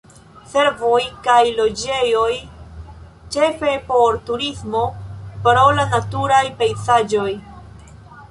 Servoj 0.51 1.01
kaj 1.25 1.41
loĝejoj 1.57 2.31
ĉefe 3.35 3.75
por 3.91 4.17
turismo 4.29 4.81
pro 5.49 5.67
la 5.81 5.87
naturaj 5.95 6.43
pejzaĝoj. 6.63 7.29